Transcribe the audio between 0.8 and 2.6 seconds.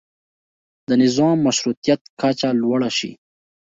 د نظام مشروطیت کچه